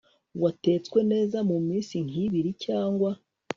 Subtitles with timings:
[0.41, 3.11] watetswe neza mu minsi nkibiri cyangwa